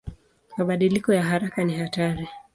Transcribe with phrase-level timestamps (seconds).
[0.57, 2.27] Mabadiliko ya haraka ni hatari.